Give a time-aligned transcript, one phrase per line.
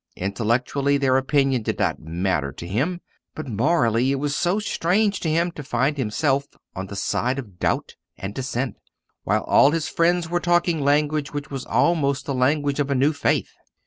[0.15, 3.01] Intellectually, their opinion did not matter to him;
[3.35, 7.59] but morally it was so strange to him to find himself on the side of
[7.59, 8.77] doubt and dissent,
[9.25, 13.13] while all his friends were talking language which was almost the language of a new
[13.13, 13.51] faith!